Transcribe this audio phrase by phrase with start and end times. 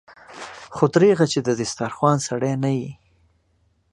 [0.75, 2.91] خو دريغه چې د دسترخوان سړی نه دی.